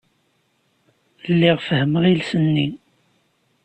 Lliɣ 1.31 1.57
fehhmeɣ 1.67 2.03
iles-nni. 2.11 2.67